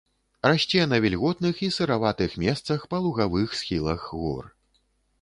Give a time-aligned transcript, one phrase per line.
[0.47, 4.55] Расце на вільготных і сыраватых месцах, па лугавых схілах гор.